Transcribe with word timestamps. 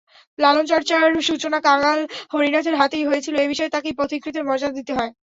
লালনচর্চার 0.39 0.99
সূচনা 1.27 1.59
কাঙাল 1.67 1.99
হরিনাথের 2.31 2.75
হাতেই 2.75 3.07
হয়েছিল—এ 3.09 3.51
বিষয়ে 3.51 3.73
তাঁকেই 3.73 3.97
পথিকৃতের 3.99 4.47
মর্যাদা 4.47 4.77
দিতে 4.79 4.93
হয়। 4.93 5.11